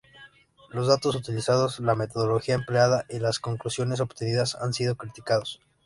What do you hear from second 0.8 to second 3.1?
datos utilizados, la metodología empleada